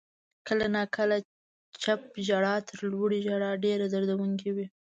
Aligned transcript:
•کله 0.47 0.65
ناکله 0.75 1.17
چپ 1.83 2.01
ژړا 2.27 2.55
تر 2.67 2.79
لوړې 2.91 3.19
ژړا 3.27 3.51
ډېره 3.65 3.85
دردونکې 3.93 4.49
وي. 4.55 4.65